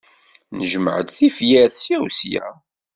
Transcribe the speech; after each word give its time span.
Njemmeɛ-d 0.57 1.09
tifyar 1.17 1.69
ssya 1.73 1.97
u 2.05 2.07
ssya. 2.13 2.45